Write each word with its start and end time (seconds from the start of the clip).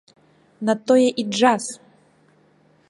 На 0.69 0.75
тое 0.91 1.05
і 1.23 1.27
джаз! 1.33 1.63